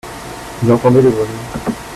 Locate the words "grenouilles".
1.11-1.77